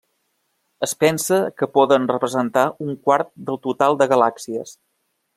Es 0.85 0.93
pensa 1.03 1.35
que 1.61 1.67
poden 1.75 2.07
representar 2.11 2.63
un 2.85 2.89
quart 3.09 3.29
del 3.51 3.61
total 3.67 3.99
de 4.03 4.09
galàxies. 4.15 4.73